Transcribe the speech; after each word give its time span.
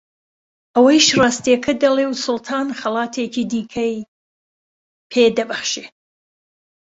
ئەویش 0.75 1.05
ڕاستییەکە 1.21 1.73
دەڵێ 1.81 2.05
و 2.07 2.19
سوڵتان 2.23 2.67
خەڵاتێکی 2.79 3.43
دیکەی 3.51 3.95
پێ 5.11 5.23
دەبەخشێ 5.37 5.85